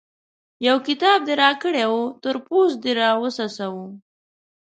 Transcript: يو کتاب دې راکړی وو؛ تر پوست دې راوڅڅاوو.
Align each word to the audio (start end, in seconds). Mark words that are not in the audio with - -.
يو 0.67 0.75
کتاب 0.87 1.19
دې 1.27 1.33
راکړی 1.43 1.85
وو؛ 1.89 2.03
تر 2.23 2.35
پوست 2.45 2.77
دې 2.83 2.91
راوڅڅاوو. 3.01 3.85